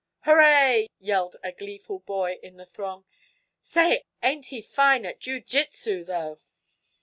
[0.21, 3.05] "Hooray!" yelled a gleeful boy in the throng.
[3.61, 6.39] "Say, ain't he fine at jiu jitsu, though?"